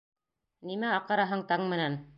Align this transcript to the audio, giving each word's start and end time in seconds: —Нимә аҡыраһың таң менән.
—Нимә 0.71 0.95
аҡыраһың 1.01 1.49
таң 1.53 1.73
менән. 1.75 2.05